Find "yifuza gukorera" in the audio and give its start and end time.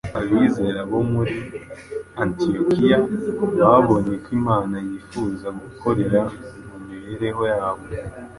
4.87-6.21